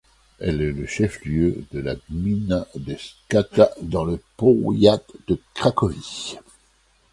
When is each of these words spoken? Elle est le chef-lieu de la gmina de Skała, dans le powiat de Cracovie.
Elle 0.39 0.63
est 0.63 0.71
le 0.71 0.87
chef-lieu 0.87 1.63
de 1.71 1.79
la 1.79 1.93
gmina 1.93 2.65
de 2.73 2.95
Skała, 2.97 3.69
dans 3.83 4.03
le 4.03 4.19
powiat 4.35 4.99
de 5.27 5.39
Cracovie. 5.53 6.39